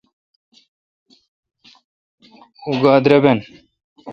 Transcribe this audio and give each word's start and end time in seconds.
اں 2.63 2.73
گاےدربن۔ 2.81 3.39